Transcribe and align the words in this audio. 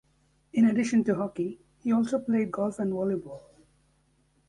In 0.53 0.65
addition 0.65 1.03
to 1.03 1.13
hockey, 1.13 1.59
he 1.77 1.91
also 1.93 2.17
played 2.17 2.51
golf 2.51 2.79
and 2.79 2.91
volleyball. 2.91 3.43